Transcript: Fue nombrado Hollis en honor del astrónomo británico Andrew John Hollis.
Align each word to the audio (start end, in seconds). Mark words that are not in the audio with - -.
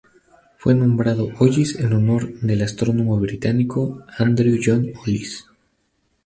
Fue 0.57 0.73
nombrado 0.73 1.29
Hollis 1.37 1.75
en 1.75 1.93
honor 1.93 2.33
del 2.39 2.63
astrónomo 2.63 3.19
británico 3.19 4.03
Andrew 4.17 4.57
John 4.59 4.87
Hollis. 5.05 5.45